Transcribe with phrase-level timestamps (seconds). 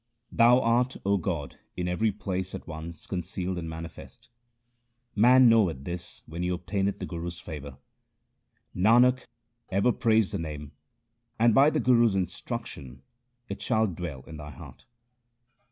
[0.31, 4.29] Thou art, O God, in every place at once concealed and manifest.
[5.15, 7.77] Man knoweth this when he obtaineth the Guru's favour.
[8.75, 9.27] Nanak,
[9.69, 10.71] ever praise the Name,
[11.37, 13.03] and by the Guru's instruc tion
[13.47, 14.85] it shall dwell in thy heart.